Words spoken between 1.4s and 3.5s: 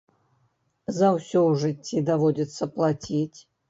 ў жыцці даводзіцца плаціць.